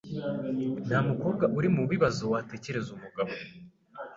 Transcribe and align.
Nta 0.87 0.99
mukobwa 1.09 1.45
uri 1.57 1.67
mubibazowatekereza 1.75 2.89
umugabo 2.97 3.31